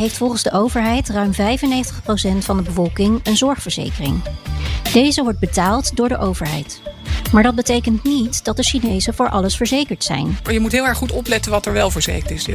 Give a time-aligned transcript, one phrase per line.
[0.00, 1.36] Heeft volgens de overheid ruim 95%
[2.38, 4.22] van de bevolking een zorgverzekering.
[4.92, 6.82] Deze wordt betaald door de overheid.
[7.32, 10.38] Maar dat betekent niet dat de Chinezen voor alles verzekerd zijn.
[10.50, 12.46] Je moet heel erg goed opletten wat er wel verzekerd is.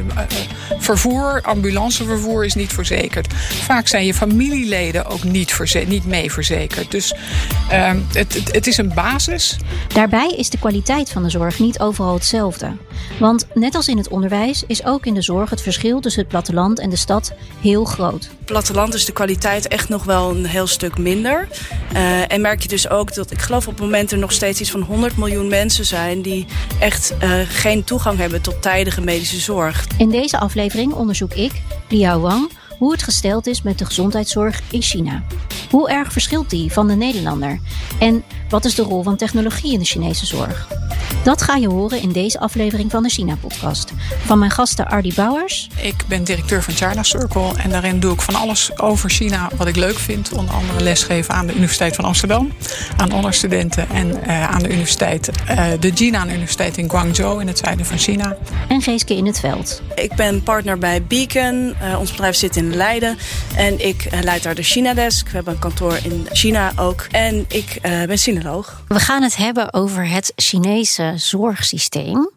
[0.78, 3.34] Vervoer, ambulancevervoer is niet verzekerd.
[3.34, 6.92] Vaak zijn je familieleden ook niet, verze- niet mee verzekerd.
[6.92, 7.14] Dus
[7.72, 9.58] uh, het, het, het is een basis.
[9.94, 12.72] Daarbij is de kwaliteit van de zorg niet overal hetzelfde.
[13.20, 16.30] Want net als in het onderwijs is ook in de zorg het verschil tussen het
[16.30, 18.30] platteland en de stad heel groot.
[18.46, 21.48] Platteland is de kwaliteit echt nog wel een heel stuk minder.
[21.94, 24.60] Uh, en merk je dus ook dat ik geloof op het moment er nog steeds
[24.60, 26.46] iets van 100 miljoen mensen zijn die
[26.80, 29.88] echt uh, geen toegang hebben tot tijdige medische zorg.
[29.98, 31.52] In deze aflevering onderzoek ik,
[31.90, 35.24] Liao Wang, hoe het gesteld is met de gezondheidszorg in China.
[35.70, 37.60] Hoe erg verschilt die van de Nederlander?
[38.00, 40.68] En wat is de rol van technologie in de Chinese zorg?
[41.24, 43.92] Dat ga je horen in deze aflevering van de China-podcast.
[44.26, 45.70] Van mijn gasten Ardy Bouwers.
[45.82, 49.68] Ik ben directeur van China Circle en daarin doe ik van alles over China wat
[49.68, 50.32] ik leuk vind.
[50.32, 52.54] Onder andere lesgeven aan de Universiteit van Amsterdam,
[52.98, 57.58] aan onderstudenten en uh, aan de universiteit, uh, de Jinan Universiteit in Guangzhou in het
[57.58, 58.38] zuiden van China.
[58.68, 59.82] En Geeske in het veld.
[59.96, 61.76] Ik ben partner bij Beacon.
[61.82, 63.18] Uh, ons bedrijf zit in Leiden
[63.56, 65.28] en ik leid daar de China Desk.
[65.28, 68.18] We hebben een kantoor in China ook en ik ben
[68.88, 72.30] We gaan het hebben over het Chinese zorgsysteem.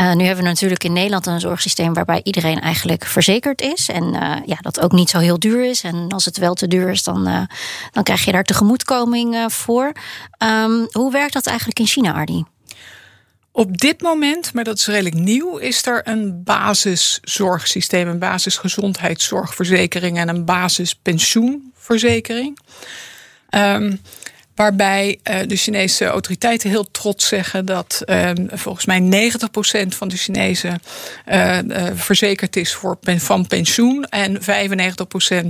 [0.00, 3.88] Uh, nu hebben we natuurlijk in Nederland een zorgsysteem waarbij iedereen eigenlijk verzekerd is.
[3.88, 5.82] En uh, ja, dat ook niet zo heel duur is.
[5.82, 7.40] En als het wel te duur is, dan, uh,
[7.92, 9.92] dan krijg je daar tegemoetkoming voor.
[10.38, 12.44] Um, hoe werkt dat eigenlijk in China, Ardi?
[13.52, 20.28] Op dit moment, maar dat is redelijk nieuw, is er een basiszorgsysteem, een basisgezondheidszorgverzekering en
[20.28, 22.58] een basispensioenverzekering.
[23.50, 24.00] Um,
[24.56, 29.30] Waarbij uh, de Chinese autoriteiten heel trots zeggen dat uh, volgens mij
[29.84, 30.82] 90% van de Chinezen
[31.32, 31.58] uh,
[31.94, 35.46] verzekerd is voor, van pensioen en 95%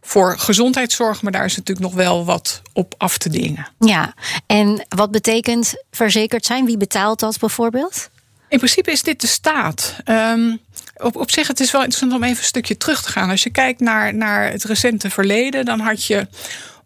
[0.00, 1.22] voor gezondheidszorg.
[1.22, 3.68] Maar daar is natuurlijk nog wel wat op af te dingen.
[3.78, 4.14] Ja,
[4.46, 6.64] en wat betekent verzekerd zijn?
[6.64, 8.10] Wie betaalt dat bijvoorbeeld?
[8.48, 9.96] In principe is dit de staat.
[10.04, 10.60] Um,
[10.96, 13.30] op, op zich, het is wel interessant om even een stukje terug te gaan.
[13.30, 16.26] Als je kijkt naar, naar het recente verleden, dan had je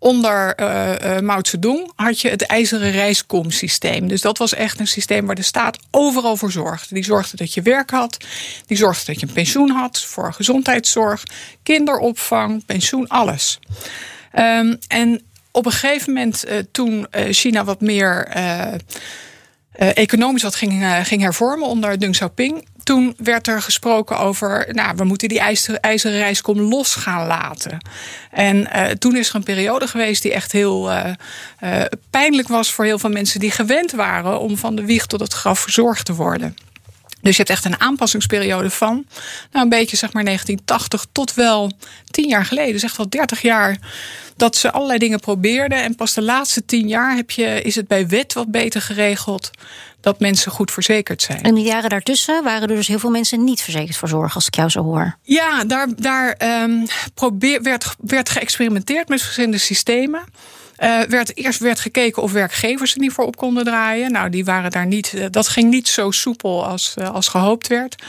[0.03, 4.09] onder uh, uh, Mao Zedong had je het ijzeren reiskomsysteem.
[4.09, 6.95] Dus dat was echt een systeem waar de staat overal voor zorgde.
[6.95, 8.17] Die zorgde dat je werk had,
[8.67, 11.23] die zorgde dat je een pensioen had voor gezondheidszorg,
[11.62, 13.59] kinderopvang, pensioen, alles.
[14.39, 18.29] Um, en op een gegeven moment, uh, toen China wat meer
[19.77, 25.04] economisch wat ging, ging hervormen onder Deng Xiaoping, toen werd er gesproken over, nou, we
[25.04, 27.78] moeten die ijzeren, ijzeren reiskom los gaan laten.
[28.31, 31.04] En uh, toen is er een periode geweest die echt heel uh,
[31.62, 35.20] uh, pijnlijk was voor heel veel mensen die gewend waren om van de wieg tot
[35.20, 36.56] het graf verzorgd te worden.
[37.22, 39.06] Dus je hebt echt een aanpassingsperiode van,
[39.50, 41.72] nou een beetje zeg maar 1980 tot wel
[42.10, 43.78] tien jaar geleden, dus echt wel 30 jaar,
[44.37, 45.82] dat ze allerlei dingen probeerden.
[45.82, 49.50] En pas de laatste tien jaar heb je, is het bij wet wat beter geregeld
[50.00, 51.43] dat mensen goed verzekerd zijn.
[51.43, 54.47] En de jaren daartussen waren er dus heel veel mensen niet verzekerd voor zorg, als
[54.47, 55.16] ik jou zo hoor.
[55.22, 60.22] Ja, daar, daar um, probeer, werd, werd geëxperimenteerd met verschillende systemen.
[60.78, 64.12] Uh, werd, eerst werd gekeken of werkgevers er niet voor op konden draaien.
[64.12, 65.33] Nou, die waren daar niet.
[65.33, 68.03] Dat ging niet zo soepel als, uh, als gehoopt werd.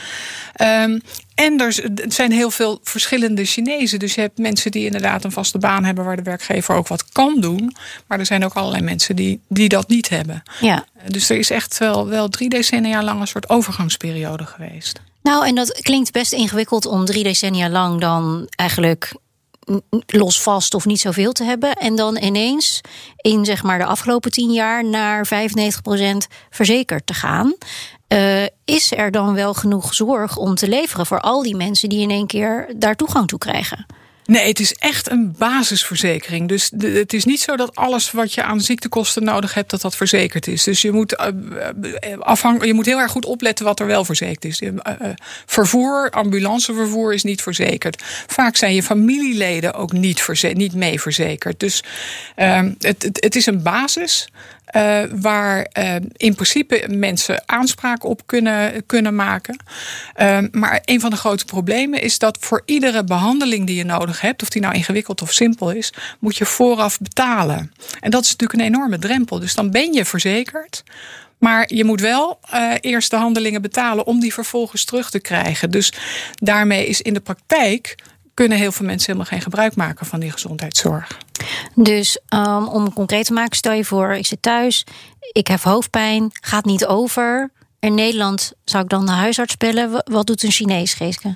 [0.62, 1.00] Um,
[1.34, 1.74] en er
[2.08, 3.98] zijn heel veel verschillende Chinezen.
[3.98, 7.12] Dus je hebt mensen die inderdaad een vaste baan hebben waar de werkgever ook wat
[7.12, 7.76] kan doen.
[8.06, 10.42] Maar er zijn ook allerlei mensen die, die dat niet hebben.
[10.60, 10.84] Ja.
[11.08, 15.00] Dus er is echt wel, wel drie decennia lang een soort overgangsperiode geweest.
[15.22, 19.12] Nou, en dat klinkt best ingewikkeld om drie decennia lang dan eigenlijk
[20.06, 21.72] los vast of niet zoveel te hebben.
[21.72, 22.80] En dan ineens
[23.16, 25.30] in zeg maar de afgelopen tien jaar naar 95%
[26.50, 27.54] verzekerd te gaan.
[28.08, 32.00] Uh, is er dan wel genoeg zorg om te leveren voor al die mensen die
[32.00, 33.86] in één keer daar toegang toe krijgen?
[34.26, 36.48] Nee, het is echt een basisverzekering.
[36.48, 39.96] Dus het is niet zo dat alles wat je aan ziektekosten nodig hebt, dat dat
[39.96, 40.62] verzekerd is.
[40.62, 44.44] Dus je moet, uh, afhang, je moet heel erg goed opletten wat er wel verzekerd
[44.44, 44.60] is.
[44.60, 44.72] Uh,
[45.46, 48.02] vervoer, ambulancevervoer is niet verzekerd.
[48.26, 51.60] Vaak zijn je familieleden ook niet, niet mee verzekerd.
[51.60, 51.82] Dus
[52.34, 54.28] het, het, het is een basis.
[54.76, 59.56] Uh, waar uh, in principe mensen aanspraak op kunnen, kunnen maken.
[60.20, 64.20] Uh, maar een van de grote problemen is dat voor iedere behandeling die je nodig
[64.20, 67.72] hebt, of die nou ingewikkeld of simpel is, moet je vooraf betalen.
[68.00, 69.38] En dat is natuurlijk een enorme drempel.
[69.38, 70.82] Dus dan ben je verzekerd.
[71.38, 72.38] Maar je moet wel
[72.80, 75.70] eerst de handelingen betalen om die vervolgens terug te krijgen.
[75.70, 75.92] Dus
[76.34, 77.94] daarmee is in de praktijk
[78.34, 81.18] kunnen heel veel mensen helemaal geen gebruik maken van die gezondheidszorg.
[81.74, 84.84] Dus um, om concreet te maken, stel je voor, ik zit thuis,
[85.32, 87.50] ik heb hoofdpijn, gaat niet over.
[87.80, 90.02] In Nederland zou ik dan de huisarts bellen.
[90.04, 91.32] Wat doet een Chinees, Geeske?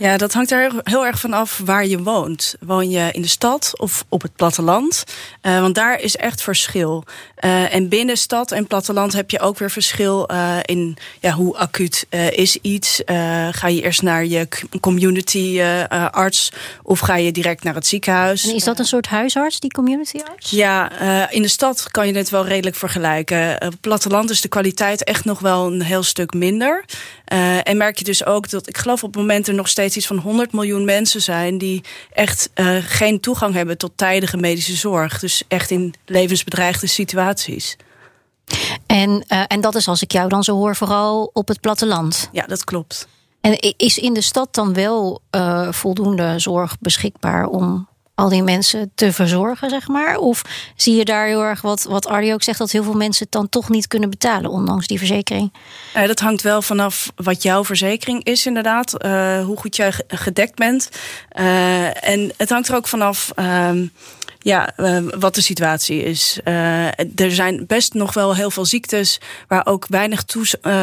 [0.00, 2.54] Ja, dat hangt er heel erg van af waar je woont.
[2.60, 5.04] Woon je in de stad of op het platteland?
[5.42, 7.04] Uh, want daar is echt verschil.
[7.40, 11.56] Uh, en binnen stad en platteland heb je ook weer verschil uh, in ja, hoe
[11.56, 13.02] acuut is iets.
[13.50, 14.48] ga je eerst naar je
[14.80, 15.62] community
[16.10, 18.48] arts of ga je direct naar het ziekenhuis?
[18.48, 20.50] En is dat een soort huisarts, die community arts?
[20.50, 20.90] Ja,
[21.30, 23.54] in de stad kan je het wel redelijk vergelijken.
[23.54, 26.84] op het platteland is de kwaliteit echt nog wel een heel stuk minder.
[27.62, 30.06] en merk je dus ook dat ik geloof op het moment er nog steeds iets
[30.06, 35.18] van 100 miljoen mensen zijn die echt uh, geen toegang hebben tot tijdige medische zorg.
[35.18, 37.76] Dus echt in levensbedreigde situaties.
[38.86, 42.28] En, uh, en dat is als ik jou dan zo hoor, vooral op het platteland.
[42.32, 43.08] Ja, dat klopt.
[43.40, 47.88] En is in de stad dan wel uh, voldoende zorg beschikbaar om
[48.20, 50.16] al die mensen te verzorgen, zeg maar?
[50.16, 50.42] Of
[50.76, 53.32] zie je daar heel erg wat, wat Ardi ook zegt, dat heel veel mensen het
[53.32, 55.52] dan toch niet kunnen betalen, ondanks die verzekering?
[55.96, 59.04] Uh, dat hangt wel vanaf wat jouw verzekering is, inderdaad.
[59.04, 60.88] Uh, hoe goed jij gedekt bent.
[61.38, 63.32] Uh, en het hangt er ook vanaf.
[63.36, 63.70] Uh,
[64.42, 64.72] ja,
[65.18, 66.38] wat de situatie is.
[67.14, 70.24] Er zijn best nog wel heel veel ziektes waar ook weinig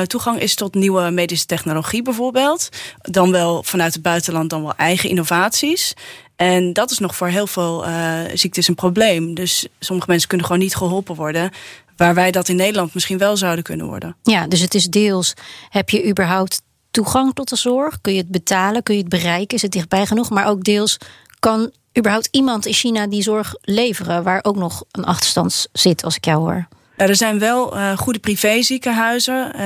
[0.07, 2.69] toegang is tot nieuwe medische technologie bijvoorbeeld.
[3.01, 5.93] Dan wel vanuit het buitenland, dan wel eigen innovaties.
[6.37, 9.33] En dat is nog voor heel veel uh, ziektes een probleem.
[9.33, 11.51] Dus sommige mensen kunnen gewoon niet geholpen worden.
[11.95, 14.15] Waar wij dat in Nederland misschien wel zouden kunnen worden.
[14.23, 15.33] Ja, dus het is deels:
[15.69, 16.61] heb je überhaupt
[16.91, 18.01] toegang tot de zorg?
[18.01, 18.83] Kun je het betalen?
[18.83, 19.55] Kun je het bereiken?
[19.55, 20.29] Is het dichtbij genoeg?
[20.29, 20.97] Maar ook deels:
[21.39, 26.15] kan überhaupt iemand in China die zorg leveren, waar ook nog een achterstand zit, als
[26.15, 26.67] ik jou hoor?
[26.97, 29.61] Er zijn wel uh, goede privéziekenhuizen uh,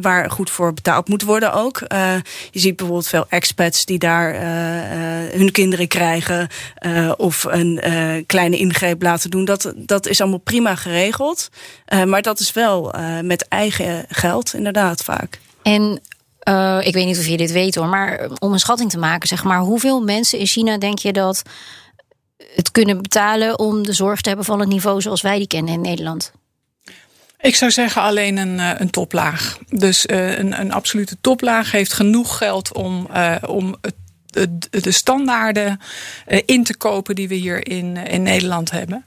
[0.00, 1.78] waar goed voor betaald moet worden ook.
[2.50, 4.34] Je ziet bijvoorbeeld veel expats die daar
[5.32, 6.48] hun kinderen krijgen
[7.16, 7.80] of een
[8.26, 9.44] kleine ingreep laten doen.
[9.44, 11.48] Dat, dat is allemaal prima geregeld.
[12.06, 15.38] maar dat is wel met eigen geld inderdaad vaak.
[15.62, 16.00] En
[16.80, 19.44] ik weet niet of je dit weet hoor, maar om een schatting te maken, zeg
[19.44, 21.42] maar, hoeveel mensen in China denk je dat
[22.54, 25.74] het kunnen betalen om de zorg te hebben van het niveau zoals wij die kennen
[25.74, 26.32] in Nederland?
[27.40, 29.58] Ik zou zeggen alleen een, een toplaag.
[29.68, 33.94] Dus uh, een, een absolute toplaag heeft genoeg geld om, uh, om het
[34.70, 35.80] de standaarden
[36.44, 39.04] in te kopen die we hier in, in Nederland hebben.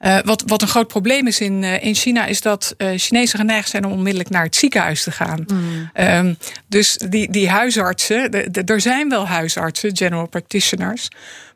[0.00, 3.38] Uh, wat, wat een groot probleem is in, uh, in China, is dat uh, Chinezen
[3.38, 5.44] geneigd zijn om onmiddellijk naar het ziekenhuis te gaan.
[5.46, 5.90] Mm.
[5.94, 11.08] Um, dus die, die huisartsen, de, de, er zijn wel huisartsen, general practitioners,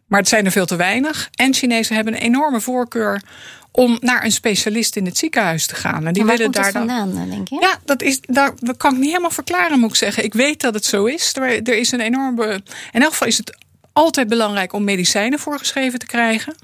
[0.08, 1.28] maar het zijn er veel te weinig.
[1.34, 3.22] En Chinezen hebben een enorme voorkeur
[3.70, 6.06] om naar een specialist in het ziekenhuis te gaan.
[6.06, 7.56] En die willen daar vandaan, dan, denk je?
[7.60, 10.24] Ja, dat, is, daar, dat kan ik niet helemaal verklaren, moet ik zeggen.
[10.24, 11.36] Ik weet dat het zo is.
[11.36, 12.62] Er, er is een enorme.
[12.92, 13.56] In elk geval is het
[13.92, 16.54] altijd belangrijk om medicijnen voorgeschreven te krijgen.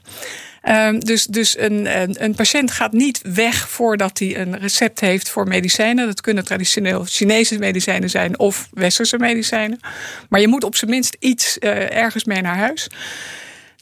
[0.68, 5.28] Um, dus dus een, een, een, patiënt gaat niet weg voordat hij een recept heeft
[5.28, 6.06] voor medicijnen.
[6.06, 9.80] Dat kunnen traditioneel Chinese medicijnen zijn of westerse medicijnen.
[10.28, 12.88] Maar je moet op zijn minst iets uh, ergens mee naar huis.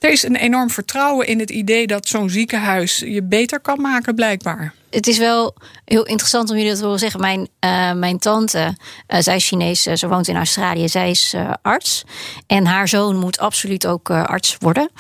[0.03, 4.15] Er is een enorm vertrouwen in het idee dat zo'n ziekenhuis je beter kan maken,
[4.15, 4.75] blijkbaar.
[4.91, 5.55] Het is wel
[5.85, 7.21] heel interessant om jullie dat te horen zeggen.
[7.21, 8.77] Mijn, uh, mijn tante,
[9.09, 12.03] uh, zij is Chinees, uh, ze woont in Australië, zij is arts.
[12.47, 14.91] En haar zoon moet absoluut ook arts worden.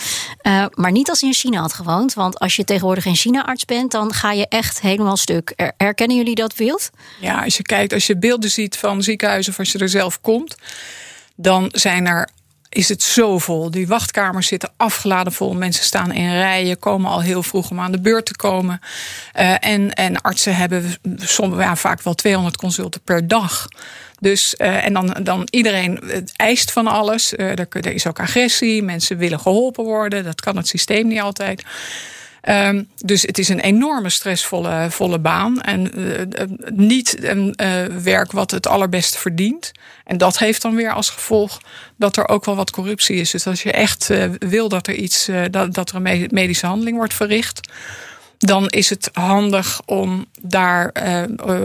[0.75, 2.15] maar niet als hij in China had gewoond.
[2.15, 5.73] Want als je tegenwoordig in China arts bent, dan ga je echt helemaal stuk.
[5.77, 6.91] Herkennen jullie dat beeld?
[7.21, 10.21] Ja, als je kijkt, als je beelden ziet van ziekenhuizen of als je er zelf
[10.21, 10.57] komt,
[11.37, 12.29] dan zijn er
[12.73, 13.71] is het zo vol.
[13.71, 15.55] Die wachtkamers zitten afgeladen vol.
[15.55, 18.81] Mensen staan in rijen, komen al heel vroeg om aan de beurt te komen.
[19.39, 23.69] Uh, en, en artsen hebben soms, ja, vaak wel 200 consulten per dag.
[24.19, 26.01] Dus, uh, en dan, dan iedereen
[26.37, 27.33] eist van alles.
[27.33, 30.25] Uh, er, er is ook agressie, mensen willen geholpen worden.
[30.25, 31.63] Dat kan het systeem niet altijd.
[32.49, 35.61] Um, dus het is een enorme stressvolle volle baan.
[35.61, 36.21] En uh,
[36.75, 39.73] niet een uh, werk wat het allerbeste verdient.
[40.05, 41.61] En dat heeft dan weer als gevolg
[41.97, 43.31] dat er ook wel wat corruptie is.
[43.31, 47.15] Dus als je echt wil dat er iets, dat, dat er een medische handeling wordt
[47.15, 47.61] verricht
[48.39, 50.93] dan is het handig om daar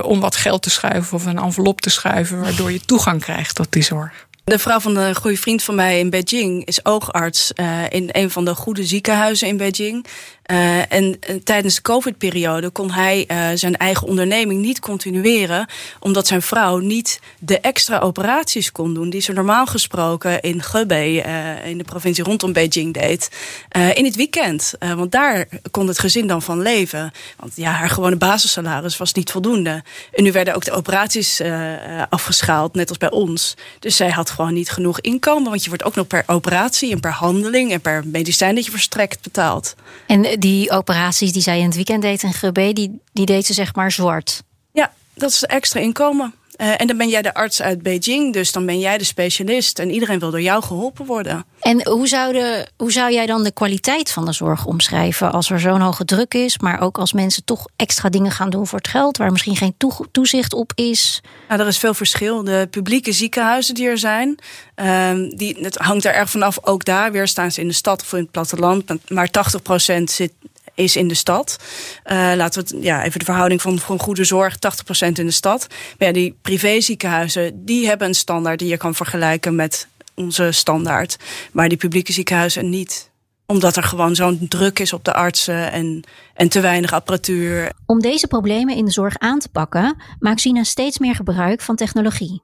[0.02, 3.72] om wat geld te schuiven of een envelop te schuiven, waardoor je toegang krijgt tot
[3.72, 4.28] die zorg.
[4.44, 7.52] De vrouw van een goede vriend van mij in Beijing is oogarts
[7.90, 10.06] in een van de goede ziekenhuizen in Beijing.
[10.52, 15.68] Uh, en, tijdens de COVID-periode kon hij uh, zijn eigen onderneming niet continueren,
[16.00, 21.20] omdat zijn vrouw niet de extra operaties kon doen die ze normaal gesproken in Hebei,
[21.64, 23.30] in de provincie rondom Beijing, deed,
[23.94, 24.74] in het weekend.
[24.96, 27.12] want daar kon het gezin dan van leven.
[27.38, 29.84] Want ja, haar gewone basissalaris was niet voldoende.
[30.14, 31.42] En nu werden ook de operaties
[32.10, 33.56] afgeschaald, net als bij ons.
[33.80, 37.00] Dus zij had gewoon niet genoeg inkomen, want je wordt ook nog per operatie en
[37.00, 39.76] per handeling en per medicijn dat je verstrekt betaald.
[40.08, 43.54] En die operaties die zij in het weekend deed in GB, die, die deed ze
[43.54, 44.44] zeg maar zwart.
[44.72, 46.34] Ja, dat is extra inkomen.
[46.58, 49.80] Uh, en dan ben jij de arts uit Beijing, dus dan ben jij de specialist.
[49.80, 51.46] En iedereen wil door jou geholpen worden.
[51.60, 55.50] En hoe zou, de, hoe zou jij dan de kwaliteit van de zorg omschrijven als
[55.50, 58.78] er zo'n hoge druk is, maar ook als mensen toch extra dingen gaan doen voor
[58.78, 59.76] het geld, waar misschien geen
[60.12, 61.22] toezicht op is?
[61.48, 62.44] Nou, er is veel verschil.
[62.44, 64.38] De publieke ziekenhuizen die er zijn,
[64.76, 66.58] uh, die, het hangt er erg vanaf.
[66.62, 69.10] Ook daar weer staan ze in de stad of in het platteland.
[69.10, 69.30] Maar
[70.00, 70.32] 80% zit
[70.78, 71.58] is in de stad.
[72.06, 74.60] Uh, laten we het, ja, even de verhouding van, van goede zorg, 80%
[75.00, 75.68] in de stad.
[75.70, 81.18] Maar ja, die privéziekenhuizen, die hebben een standaard die je kan vergelijken met onze standaard.
[81.52, 83.10] Maar die publieke ziekenhuizen niet
[83.50, 86.04] omdat er gewoon zo'n druk is op de artsen en,
[86.34, 87.72] en te weinig apparatuur.
[87.86, 91.76] Om deze problemen in de zorg aan te pakken, maakt China steeds meer gebruik van
[91.76, 92.42] technologie.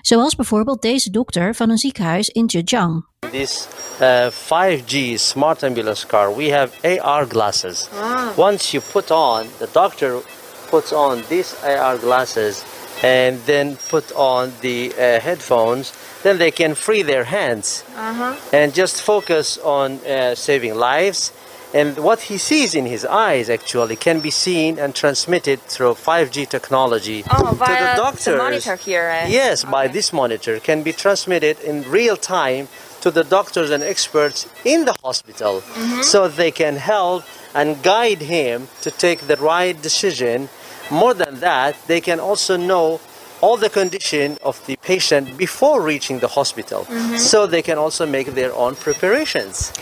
[0.00, 3.06] Zoals bijvoorbeeld deze dokter van een ziekenhuis in Zhejiang.
[3.30, 3.66] This
[4.00, 7.88] uh, 5G smart ambulance car, we have AR glasses.
[8.00, 8.38] Ah.
[8.38, 10.22] Once you put on, the doctor
[10.70, 12.62] puts on these AR glasses
[13.02, 18.34] and then put on the uh, headphones, then they can free their hands uh-huh.
[18.52, 21.32] and just focus on uh, saving lives
[21.74, 26.48] and what he sees in his eyes actually can be seen and transmitted through 5G
[26.48, 28.24] technology oh, to the doctors.
[28.24, 29.10] The monitor here.
[29.10, 29.72] Uh, yes, okay.
[29.72, 32.68] by this monitor can be transmitted in real time
[33.00, 36.02] to the doctors and experts in the hospital mm-hmm.
[36.02, 37.24] so they can help
[37.54, 40.48] and guide him to take the right decision.
[40.90, 43.00] More than that, they can also know
[43.40, 46.84] all the condition of the patient before reaching the hospital.
[46.84, 47.16] Mm-hmm.
[47.16, 49.72] So they can also make their own preparations.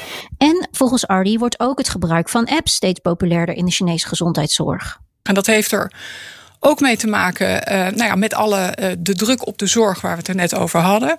[0.80, 5.00] En volgens Ardi wordt ook het gebruik van apps steeds populairder in de Chinese gezondheidszorg.
[5.22, 5.92] En dat heeft er
[6.60, 10.00] ook mee te maken uh, nou ja, met alle uh, de druk op de zorg
[10.00, 11.16] waar we het er net over hadden.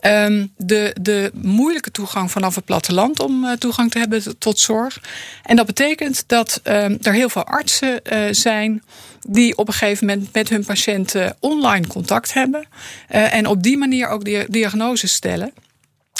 [0.00, 5.00] Um, de, de moeilijke toegang vanaf het platteland om uh, toegang te hebben tot zorg.
[5.42, 8.00] En dat betekent dat um, er heel veel artsen
[8.30, 8.82] zijn
[9.28, 12.66] die op een gegeven moment met hun patiënten online contact hebben.
[13.08, 15.52] En op die manier ook die diagnoses stellen.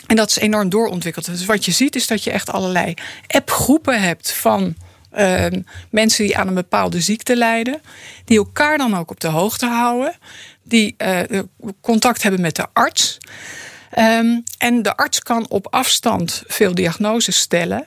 [0.07, 1.27] En dat is enorm doorontwikkeld.
[1.27, 2.95] Dus wat je ziet is dat je echt allerlei
[3.27, 4.75] appgroepen hebt van
[5.17, 5.47] uh,
[5.91, 7.81] mensen die aan een bepaalde ziekte lijden.
[8.25, 10.15] Die elkaar dan ook op de hoogte houden.
[10.63, 11.21] Die uh,
[11.81, 13.19] contact hebben met de arts.
[13.99, 17.85] Um, en de arts kan op afstand veel diagnoses stellen.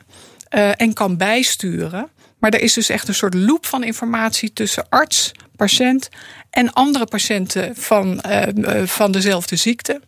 [0.50, 2.10] Uh, en kan bijsturen.
[2.40, 6.10] Maar er is dus echt een soort loop van informatie tussen arts, patiënt
[6.50, 10.02] en andere patiënten van, uh, van dezelfde ziekte.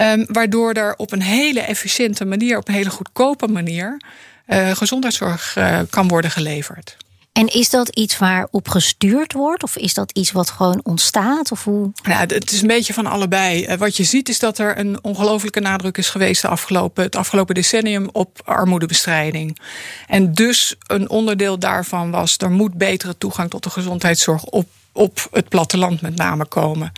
[0.00, 4.00] Um, waardoor er op een hele efficiënte manier, op een hele goedkope manier,
[4.46, 6.96] uh, gezondheidszorg uh, kan worden geleverd.
[7.32, 9.62] En is dat iets waarop gestuurd wordt?
[9.62, 11.52] Of is dat iets wat gewoon ontstaat?
[11.52, 11.92] Of hoe?
[12.02, 13.64] Nou, het is een beetje van allebei.
[13.64, 17.16] Eh, wat je ziet is dat er een ongelofelijke nadruk is geweest de afgelopen, het
[17.16, 19.58] afgelopen decennium op armoedebestrijding.
[20.06, 24.68] En dus een onderdeel daarvan was: er moet betere toegang tot de gezondheidszorg op
[25.00, 26.92] op het platteland met name komen.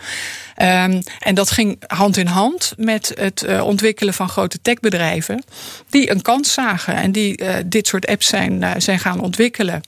[0.57, 5.45] Um, en dat ging hand in hand met het uh, ontwikkelen van grote techbedrijven.
[5.91, 9.81] die een kans zagen en die uh, dit soort apps zijn, uh, zijn gaan ontwikkelen.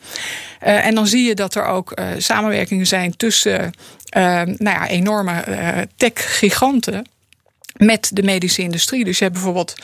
[0.58, 3.72] en dan zie je dat er ook samenwerkingen zijn tussen
[4.08, 5.44] ehm, nou ja, enorme
[5.96, 7.06] tech-giganten
[7.74, 9.04] met de medische industrie.
[9.04, 9.74] Dus je hebt bijvoorbeeld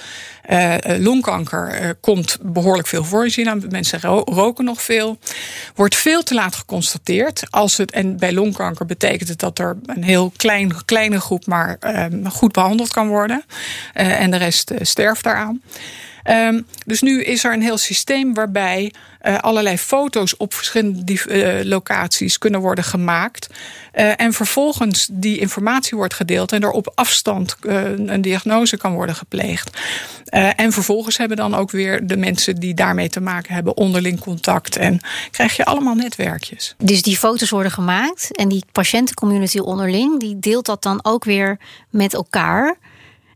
[0.50, 1.82] uh, longkanker.
[1.82, 3.56] Uh, komt behoorlijk veel voor in China.
[3.68, 5.18] Mensen roken nog veel.
[5.74, 7.42] Wordt veel te laat geconstateerd.
[7.50, 11.76] Als het, en bij longkanker betekent het dat er een heel klein, kleine groep maar
[11.80, 13.44] uh, goed behandeld kan worden.
[13.92, 15.60] en de rest sterft daaraan.
[16.24, 21.64] Um, dus nu is er een heel systeem waarbij uh, allerlei foto's op verschillende uh,
[21.64, 23.48] locaties kunnen worden gemaakt.
[23.94, 29.14] Uh, en vervolgens die informatie wordt gedeeld en er op afstand een diagnose kan worden
[29.14, 29.78] gepleegd.
[30.56, 34.76] en vervolgens hebben dan ook weer de mensen die daarmee te maken hebben onderling contact.
[34.76, 35.00] En
[35.30, 36.74] krijg je allemaal netwerkjes.
[36.78, 41.58] Dus die foto's worden gemaakt en die patiëntencommunity onderling, die deelt dat dan ook weer
[41.90, 42.76] met elkaar.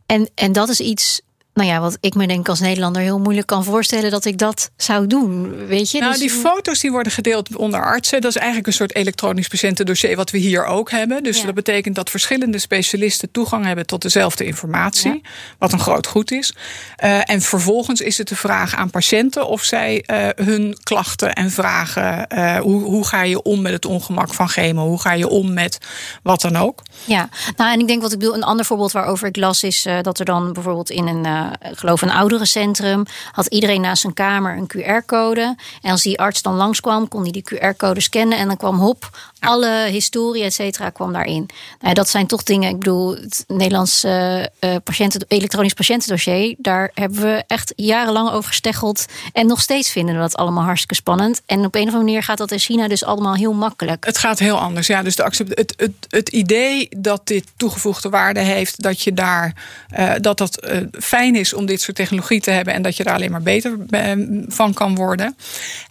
[0.06, 1.20] En, en dat is iets
[1.54, 4.70] nou ja, wat ik me denk als Nederlander heel moeilijk kan voorstellen dat ik dat
[4.76, 5.66] zou doen.
[5.66, 5.98] Weet je?
[5.98, 8.20] Nou, Dus- die foto's die worden gedeeld onder artsen.
[8.20, 11.22] Dat is eigenlijk een soort elektronisch patiëntendossier wat we hier ook hebben.
[11.22, 11.44] Dus Ja.
[11.44, 15.22] dat betekent dat verschillende specialisten toegang hebben tot dezelfde informatie.
[15.58, 16.54] Wat een groot goed is.
[16.96, 21.50] Eh, en vervolgens is het de vraag aan patiënten of zij eh, hun klachten en
[21.50, 22.26] vragen.
[22.28, 24.86] eh, hoe, hoe ga je om met het ongemak van chemo?
[24.86, 25.78] Hoe ga je om met
[26.22, 26.82] wat dan ook?
[27.04, 29.86] Ja, nou en ik denk wat ik bedoel, een ander voorbeeld waarover ik las is
[30.02, 31.24] dat er dan bijvoorbeeld in een,
[31.70, 35.56] ik geloof een ouderencentrum had iedereen naast zijn kamer een QR-code.
[35.82, 39.10] En als die arts dan langskwam, kon hij die QR-code scannen en dan kwam hop,
[39.40, 41.48] alle historie, et cetera, kwam daarin.
[41.80, 44.42] Nou, dat zijn toch dingen, ik bedoel, het Nederlands eh,
[44.84, 49.04] patiënten, elektronisch patiëntendossier, daar hebben we echt jarenlang over gesteggeld.
[49.32, 51.42] En nog steeds vinden we dat allemaal hartstikke spannend.
[51.46, 54.04] En op een of andere manier gaat dat in China dus allemaal heel makkelijk.
[54.04, 54.86] Het gaat heel anders.
[54.86, 59.12] Ja, dus de accept, het, het, het idee dat dit toegevoegde waarde heeft, dat je
[59.12, 59.54] daar
[59.88, 63.04] eh, dat dat eh, fijn is om dit soort technologie te hebben en dat je
[63.04, 64.12] daar alleen maar beter eh,
[64.48, 65.36] van kan worden.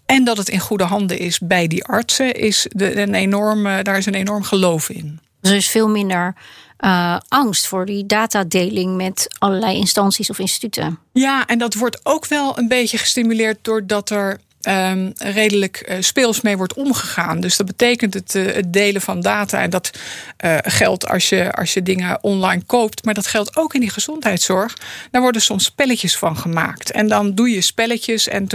[0.06, 3.98] En dat het in goede handen is bij die artsen, is de, een enorme, daar
[3.98, 5.20] is een enorm geloof in.
[5.42, 6.36] Dus er is veel minder
[6.78, 11.00] eh, angst voor die datadeling met allerlei instanties of instituten.
[11.14, 16.42] Ja, en dat wordt ook wel een beetje gestimuleerd doordat er ehm, redelijk eh, speels
[16.42, 17.40] mee wordt omgegaan.
[17.40, 19.62] Dus dat betekent het, eh, het delen van data.
[19.62, 19.92] En dat
[20.38, 23.06] eh, geldt als je, als je dingen online koopt.
[23.06, 24.74] Maar dat geldt ook in die gezondheidszorg.
[25.12, 26.92] Daar worden soms spelletjes van gemaakt.
[26.92, 28.28] En dan doe je spelletjes.
[28.28, 28.48] En,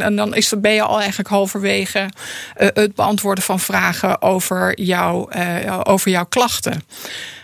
[0.00, 2.08] en dan is, ben je al eigenlijk halverwege
[2.54, 5.32] het beantwoorden van vragen over, jou,
[5.84, 6.82] over jouw klachten.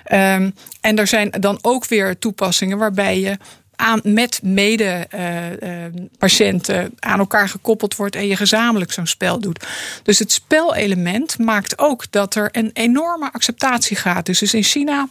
[0.04, 0.50] Ehm,
[0.80, 3.36] en er zijn dan ook weer toepassingen waarbij je
[4.02, 9.66] met mede-patiënten aan elkaar gekoppeld wordt en je gezamenlijk zo'n spel doet.
[10.02, 14.26] Dus het spelelement maakt ook dat er een enorme acceptatie gaat.
[14.26, 15.08] Dus, dus in China.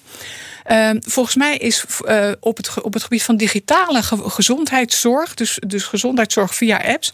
[0.63, 5.57] ehm, volgens mij is eh, op, het, op het gebied van digitale ge- gezondheidszorg, dus,
[5.67, 7.13] dus gezondheidszorg via apps,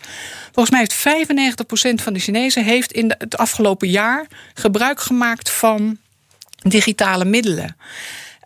[0.54, 0.94] volgens mij heeft
[2.00, 5.98] 95% van de Chinezen heeft in het afgelopen jaar gebruik gemaakt van
[6.58, 7.76] digitale middelen.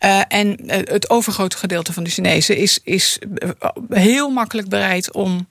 [0.02, 3.50] Eh, en eh, het overgrote gedeelte van de Chinezen is, is eh,
[3.90, 5.48] heel makkelijk bereid om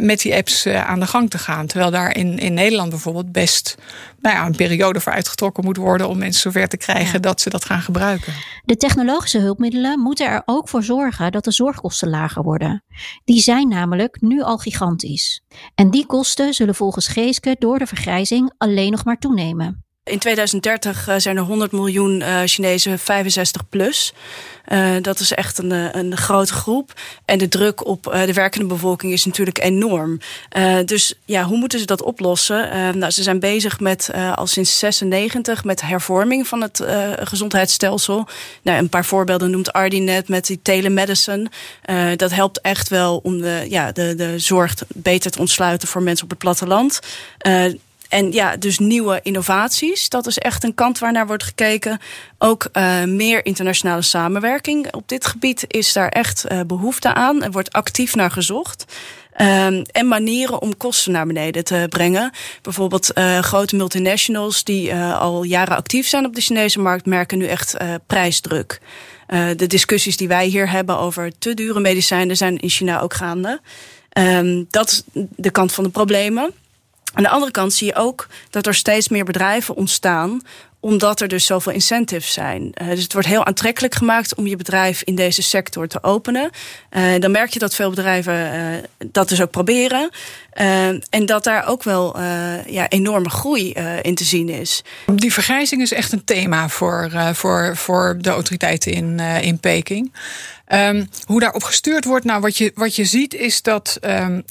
[0.00, 1.66] met die apps aan de gang te gaan.
[1.66, 3.76] Terwijl daar in, in Nederland bijvoorbeeld best
[4.18, 7.50] nou ja, een periode voor uitgetrokken moet worden om mensen zover te krijgen dat ze
[7.50, 8.32] dat gaan gebruiken.
[8.64, 12.84] De technologische hulpmiddelen moeten er ook voor zorgen dat de zorgkosten lager worden.
[13.24, 15.42] Die zijn namelijk nu al gigantisch.
[15.74, 19.84] En die kosten zullen volgens Geeske door de vergrijzing alleen nog maar toenemen.
[20.04, 24.12] In 2030 eh, zijn er 100 miljoen eh, Chinezen 65 plus.
[24.64, 26.92] Eh, dat is echt een, een grote groep.
[27.24, 30.18] En de druk op de werkende bevolking is natuurlijk enorm.
[30.84, 32.68] Dus ja, hoe moeten ze dat oplossen?
[32.98, 36.84] Nou, ze zijn bezig met al sinds 96 met hervorming van het
[37.20, 38.28] gezondheidsstelsel.
[38.62, 41.50] Nou, een paar voorbeelden noemt Ardi net met die telemedicine.
[42.16, 46.02] Dat helpt echt wel om de, ja, de, de zorg te- beter te ontsluiten voor
[46.02, 47.00] mensen op het platteland.
[48.10, 50.08] En ja, dus nieuwe innovaties.
[50.08, 52.00] Dat is echt een kant waar naar wordt gekeken.
[52.38, 54.92] Ook uh, meer internationale samenwerking.
[54.94, 57.42] Op dit gebied is daar echt uh, behoefte aan.
[57.42, 58.84] Er wordt actief naar gezocht.
[59.40, 62.30] Um, en manieren om kosten naar beneden te brengen.
[62.62, 67.38] Bijvoorbeeld uh, grote multinationals die uh, al jaren actief zijn op de Chinese markt, merken
[67.38, 68.80] nu echt uh, prijsdruk.
[69.56, 73.60] De discussies die wij hier hebben over te dure medicijnen zijn in China ook gaande.
[74.18, 75.02] Um, dat is
[75.36, 76.52] de kant van de problemen.
[77.12, 80.42] Aan de andere kant zie je ook dat er steeds meer bedrijven ontstaan
[80.80, 82.72] omdat er dus zoveel incentives zijn.
[82.82, 86.50] Uh, dus het wordt heel aantrekkelijk gemaakt om je bedrijf in deze sector te openen.
[86.90, 90.10] Uh, dan merk je dat veel bedrijven uh, dat dus ook proberen.
[91.10, 92.20] en dat daar ook wel
[92.66, 94.82] ja, enorme groei in te zien is.
[95.14, 100.12] Die vergrijzing is echt een thema voor, voor, voor de autoriteiten in, in Peking.
[100.72, 104.44] Um, hoe daarop gestuurd wordt, nou wat je, wat je ziet is dat um,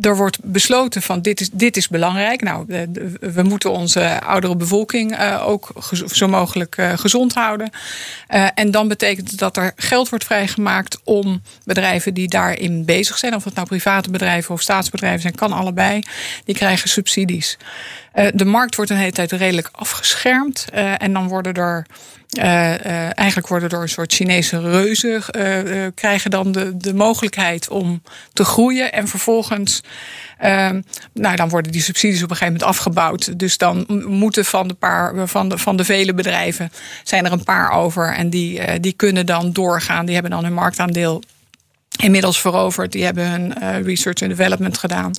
[0.00, 2.42] er wordt besloten van dit is, dit is belangrijk.
[2.42, 5.72] Nou, de, we moeten onze oudere bevolking uh, ook
[6.12, 7.70] zo mogelijk gezond houden.
[8.54, 13.34] en dan betekent het dat er geld wordt vrijgemaakt om bedrijven die daarin bezig zijn,
[13.34, 16.02] of het nou private bedrijven of staatsbedrijven zijn, kan allebei,
[16.44, 17.58] die krijgen subsidies.
[18.34, 20.64] de markt wordt een hele tijd redelijk afgeschermd
[20.98, 21.86] en dan worden er
[22.30, 28.44] eigenlijk worden door een soort Chinese reuzen uh, krijgen dan de, de mogelijkheid om te
[28.44, 28.92] groeien.
[28.92, 29.80] En vervolgens,
[31.12, 33.38] nou, dan worden die subsidies op een gegeven moment afgebouwd.
[33.38, 37.44] Dus dan moeten van de, paar, van de, van de vele bedrijven zijn er een
[37.44, 38.14] paar over.
[38.14, 40.04] En die, die kunnen dan doorgaan.
[40.04, 41.22] Die hebben dan hun marktaandeel
[42.02, 42.92] inmiddels veroverd.
[42.92, 45.12] Die hebben hun research en development gedaan.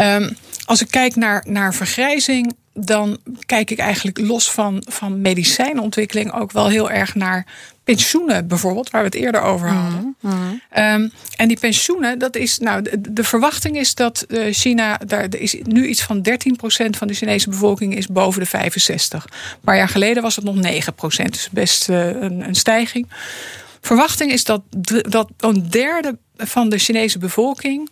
[0.00, 6.32] Um, als ik kijk naar, naar vergrijzing, dan kijk ik eigenlijk los van, van medicijnontwikkeling
[6.32, 7.46] ook wel heel erg naar
[7.84, 10.16] pensioenen bijvoorbeeld, waar we het eerder over hadden.
[10.20, 10.54] Mhm, mhm.
[10.70, 15.56] Ehm, en die pensioenen, dat is, nou, de, verwachting is dat uh, China, daar is
[15.62, 19.24] nu iets van 13% van de Chinese bevolking is boven de 65.
[19.24, 19.30] Een
[19.64, 20.60] paar jaar geleden was het nog 9%,
[21.24, 23.06] dus best uh, een, een stijging.
[23.80, 24.62] Verwachting is dat,
[25.08, 27.88] dat een derde van de Chinese bevolking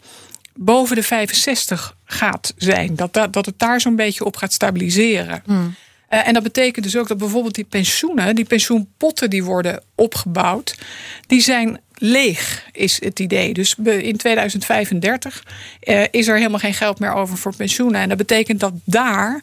[0.54, 2.96] boven de 65 gaat zijn.
[2.96, 5.42] Dat, dat, dat het daar zo'n beetje op gaat stabiliseren.
[5.44, 5.74] Hmm.
[6.08, 10.78] Eh, en dat betekent dus ook dat bijvoorbeeld die pensioenen, die pensioenpotten die worden opgebouwd,
[11.26, 13.52] die zijn leeg, is het idee.
[13.52, 15.44] Dus in 2035
[15.80, 18.00] uh, eh, is er helemaal geen geld meer over voor pensioenen.
[18.00, 19.40] En dat betekent dat daar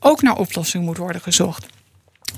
[0.00, 1.66] ook naar oplossing moet worden gezocht.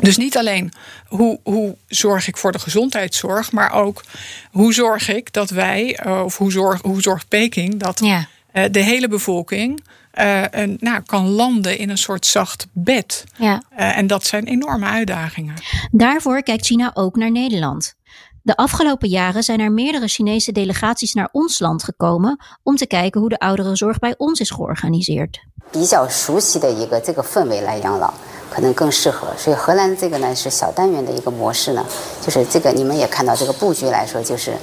[0.01, 0.73] Dus niet alleen
[1.07, 4.05] hoe, hoe zorg ik voor de gezondheidszorg, maar ook
[4.51, 8.64] hoe zorg ik dat wij, eh, of hoe, zorg, hoe zorgt Peking dat ja Eh,
[8.72, 13.24] de hele bevolking uh, een, nou, kan landen in een soort zacht bed.
[13.38, 13.62] Ja.
[13.76, 15.54] en dat zijn enorme uitdagingen.
[15.92, 17.96] Daarvoor kijkt China ook naar Nederland.
[18.42, 23.22] De afgelopen jaren zijn er meerdere Chinese delegaties naar ons land gekomen om te kijken
[23.22, 25.40] hoe de ouderenzorg bij ons is georganiseerd.
[25.72, 28.14] 比较熟悉的一个这个氛围来养老。
[28.50, 31.84] 可能更适合，所以荷兰这个呢是小单元的一个模式呢，
[32.22, 34.58] 就是这个你们也看到这个布局来说，就是呃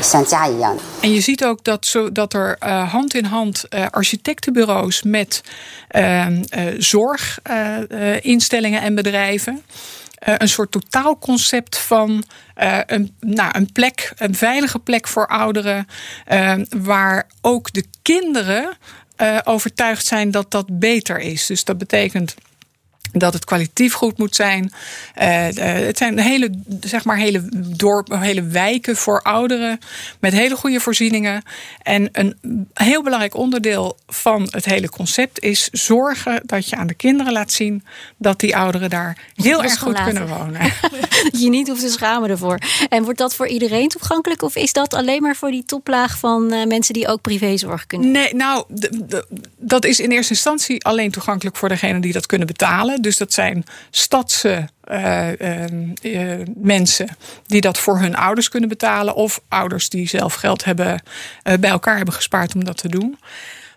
[0.00, 0.78] 像家一样。
[1.00, 5.42] En je ziet ook dat, zo, dat er uh, hand in hand uh, architectenbureaus met
[5.90, 6.26] uh,
[6.78, 9.62] zorginstellingen en bedrijven.
[10.18, 12.24] een soort totaalconcept van
[12.86, 15.86] een, nou, een plek, een veilige plek voor ouderen,
[16.76, 18.76] waar ook de kinderen
[19.44, 21.46] overtuigd zijn dat dat beter is.
[21.46, 22.34] Dus dat betekent
[23.11, 24.63] dat het kwalitatief goed moet zijn.
[25.21, 25.47] Uh,
[25.85, 26.49] het zijn hele,
[26.81, 27.43] zeg maar hele,
[27.75, 29.79] dorp, hele wijken voor ouderen
[30.19, 31.43] met hele goede voorzieningen.
[31.81, 32.37] En een
[32.73, 37.51] heel belangrijk onderdeel van het hele concept is zorgen dat je aan de kinderen laat
[37.51, 37.83] zien
[38.17, 40.61] dat die ouderen daar heel erg goed kunnen wonen.
[41.31, 42.59] dat je niet hoeft te schamen ervoor.
[42.89, 46.53] En wordt dat voor iedereen toegankelijk of is dat alleen maar voor die toplaag van
[46.53, 48.11] uh, mensen die ook privézorg kunnen?
[48.11, 48.65] Nee, nou,
[49.57, 52.92] dat is in eerste instantie alleen toegankelijk voor degenen die dat kunnen betalen.
[53.01, 55.27] Dus dat zijn stadse uh,
[56.01, 57.07] uh, mensen
[57.45, 59.15] die dat voor hun ouders kunnen betalen.
[59.15, 61.03] Of ouders die zelf geld hebben,
[61.59, 63.19] bij elkaar hebben gespaard om dat te doen.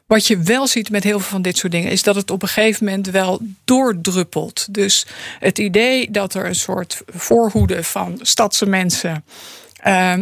[0.07, 2.43] Wat je wel ziet met heel veel van dit soort dingen, is dat het op
[2.43, 4.75] een gegeven moment wel doordruppelt.
[4.75, 5.07] Dus
[5.39, 9.25] het idee dat er een soort voorhoede van stadse mensen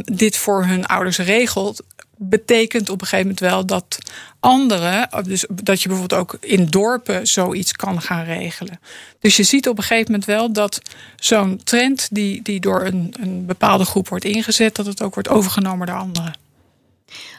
[0.05, 1.83] dit voor hun ouders regelt,
[2.17, 3.99] betekent op een gegeven moment wel dat
[4.41, 8.81] anderen, dus dat je bijvoorbeeld ook in dorpen zoiets kan gaan regelen.
[9.19, 10.81] Dus je ziet op een gegeven moment wel dat
[11.17, 15.29] zo'n trend die, die door een, een bepaalde groep wordt ingezet, dat het ook wordt
[15.29, 16.43] overgenomen door anderen.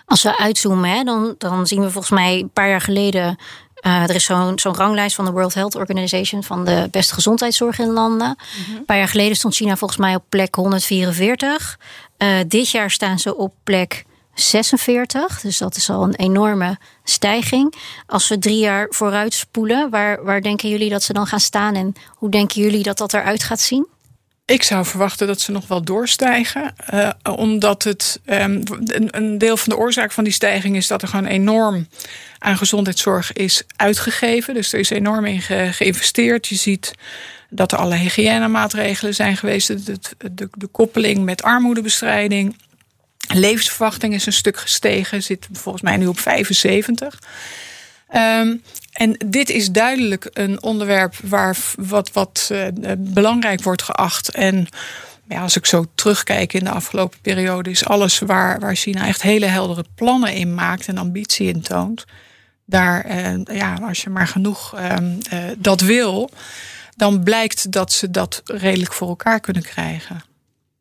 [0.06, 3.38] Als we uitzoomen, hè, dan, dan zien we volgens mij een paar jaar geleden.
[3.86, 7.80] Uh, er is zo'n zo'n ranglijst van de World Health Organization van de beste gezondheidszorg
[7.80, 8.38] in landen.
[8.68, 8.78] Mhm.
[8.78, 11.80] Een paar jaar geleden stond China volgens mij op plek 144.
[12.18, 14.06] Uh, eh, dit jaar staan ze op plek
[14.36, 15.42] 46.
[15.42, 17.74] Dus dat is al een enorme stijging.
[18.06, 21.76] Als we drie jaar vooruit spoelen, waar, waar denken jullie dat ze dan gaan staan
[21.76, 23.88] en hoe denken jullie dat dat eruit gaat zien?
[24.46, 26.74] Ik zou verwachten dat ze nog wel doorstijgen.
[26.94, 31.08] Uh, omdat het um, een, deel van de oorzaak van die stijging is dat er
[31.08, 31.88] gewoon enorm
[32.40, 34.54] aan gezondheidszorg is uitgegeven.
[34.54, 36.48] Dus er is enorm in geïnvesteerd.
[36.48, 36.94] Je ziet
[37.50, 39.68] dat er alle hygiënemaatregelen zijn geweest.
[39.68, 39.98] De,
[40.32, 42.56] de, de koppeling met armoedebestrijding
[43.28, 47.20] levensverwachting is een stuk gestegen, zit volgens mij nu op 75.
[48.16, 54.30] Um, en dit is duidelijk een onderwerp waar wat, wat uh, belangrijk wordt geacht.
[54.30, 54.68] En
[55.28, 59.22] ja, als ik zo terugkijk in de afgelopen periode, is alles waar, waar China echt
[59.22, 62.06] hele heldere plannen in maakt en ambitie in toont.
[62.66, 64.98] Daar, uh, ja, als je maar genoeg uh,
[65.58, 66.30] dat wil,
[66.96, 70.24] dan blijkt dat ze dat redelijk voor elkaar kunnen krijgen.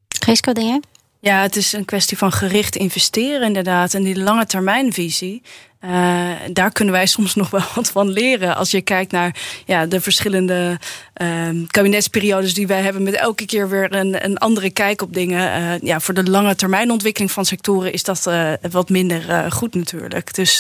[0.09, 0.81] Geesko, denk jij?
[1.25, 3.95] Ja, het is een kwestie van gericht investeren inderdaad.
[3.95, 5.43] En die lange termijnvisie,
[5.85, 8.57] uh, daar kunnen wij soms nog wel wat van leren.
[8.57, 10.79] Als je kijkt naar ja, de verschillende
[11.23, 15.61] uh, kabinetsperiodes die wij hebben, met elke keer weer een, een andere kijk op dingen.
[15.61, 20.35] Uh, ja, voor de lange termijnontwikkeling van sectoren is dat uh, wat minder goed natuurlijk.
[20.35, 20.59] Dus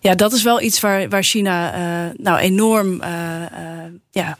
[0.00, 1.72] ja, dat is wel iets waar, waar China
[2.16, 3.02] nou enorm
[4.10, 4.38] ja,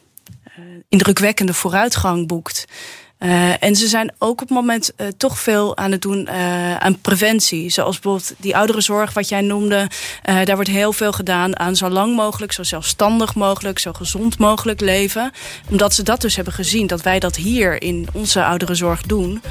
[0.88, 2.64] indrukwekkende vooruitgang boekt.
[3.24, 6.76] Uh, en ze zijn ook op het moment uh, toch veel aan het doen uh,
[6.76, 7.70] aan preventie.
[7.70, 9.88] Zoals bijvoorbeeld die ouderenzorg, wat jij noemde.
[10.22, 14.80] daar wordt heel veel gedaan aan zo lang mogelijk, zo zelfstandig mogelijk, zo gezond mogelijk
[14.80, 15.32] leven.
[15.70, 19.42] Omdat ze dat dus hebben gezien, dat wij dat hier in onze ouderenzorg doen.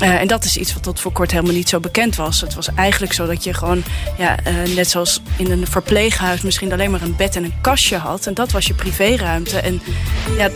[0.00, 2.40] en dat is iets wat tot voor kort helemaal niet zo bekend was.
[2.40, 3.82] Het was eigenlijk zo dat je gewoon,
[4.18, 4.36] ja,
[4.74, 8.26] net zoals in een verpleeghuis, misschien alleen maar een bed en een kastje had.
[8.26, 9.58] En dat was je privéruimte.
[9.58, 9.80] En
[10.36, 10.50] ja,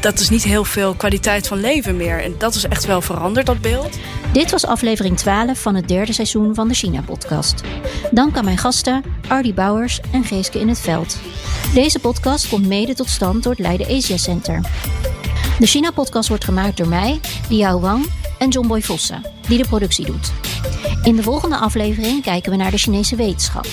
[0.00, 2.22] dat is niet heel veel kwaliteit van leven meer.
[2.22, 3.98] En dat is echt wel veranderd, dat beeld.
[4.32, 7.62] Dit was aflevering 12 van het derde seizoen van de China-podcast.
[8.10, 11.18] Dank aan mijn gasten Ardy Bouwers en Geeske in het Veld.
[11.74, 14.60] Deze podcast komt mede tot stand door het Leiden Asia Center.
[15.58, 18.06] De China-podcast wordt gemaakt door mij, Liao Wang
[18.38, 20.32] en John Boy Vossen, die de productie doet.
[21.02, 23.66] In de volgende aflevering kijken we naar de Chinese wetenschap.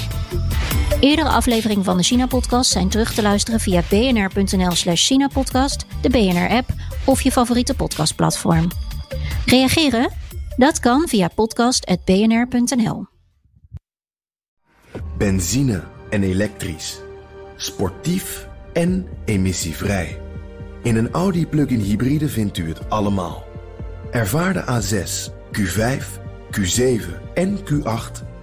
[1.01, 6.69] Eerdere afleveringen van de China-podcast zijn terug te luisteren via bnr.nl slash China-podcast, de BNR-app
[7.05, 8.67] of je favoriete podcastplatform.
[9.45, 10.09] Reageren?
[10.57, 13.05] Dat kan via podcast.bnr.nl.
[15.17, 16.99] Benzine en elektrisch.
[17.55, 20.19] Sportief en emissievrij.
[20.83, 23.43] In een Audi plug-in hybride vindt u het allemaal.
[24.11, 26.03] Ervaar de A6, Q5,
[26.51, 28.30] Q7 en Q8